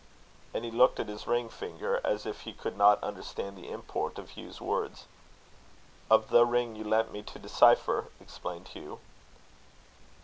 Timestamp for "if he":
2.25-2.53